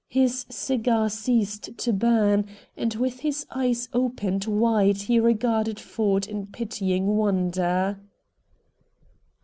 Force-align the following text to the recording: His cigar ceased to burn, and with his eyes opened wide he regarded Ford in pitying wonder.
His 0.09 0.47
cigar 0.49 1.11
ceased 1.11 1.77
to 1.77 1.93
burn, 1.93 2.47
and 2.75 2.95
with 2.95 3.19
his 3.19 3.45
eyes 3.51 3.87
opened 3.93 4.45
wide 4.45 4.97
he 5.03 5.19
regarded 5.19 5.79
Ford 5.79 6.25
in 6.27 6.47
pitying 6.47 7.05
wonder. 7.05 7.99